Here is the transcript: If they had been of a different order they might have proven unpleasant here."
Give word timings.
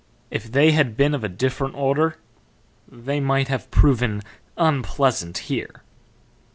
If 0.31 0.51
they 0.51 0.71
had 0.71 0.97
been 0.97 1.13
of 1.13 1.23
a 1.23 1.29
different 1.29 1.75
order 1.75 2.17
they 2.91 3.19
might 3.19 3.49
have 3.49 3.69
proven 3.69 4.23
unpleasant 4.57 5.37
here." 5.37 5.83